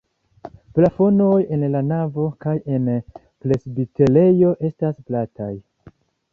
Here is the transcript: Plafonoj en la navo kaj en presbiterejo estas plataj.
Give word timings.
Plafonoj 0.77 1.35
en 1.57 1.65
la 1.75 1.81
navo 1.91 2.25
kaj 2.47 2.55
en 2.77 2.89
presbiterejo 3.45 4.53
estas 4.73 5.01
plataj. 5.07 5.55